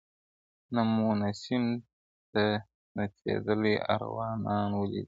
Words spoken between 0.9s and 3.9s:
مو نسیم ته نڅېدلی